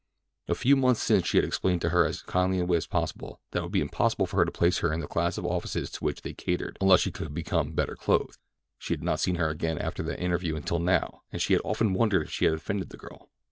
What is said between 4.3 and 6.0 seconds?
her to place her in the class of offices